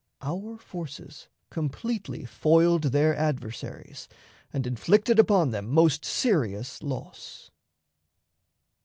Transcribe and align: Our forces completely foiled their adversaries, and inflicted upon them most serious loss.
Our 0.23 0.57
forces 0.57 1.27
completely 1.51 2.25
foiled 2.25 2.85
their 2.85 3.15
adversaries, 3.15 4.07
and 4.51 4.65
inflicted 4.65 5.19
upon 5.19 5.51
them 5.51 5.69
most 5.69 6.05
serious 6.05 6.81
loss. 6.81 7.51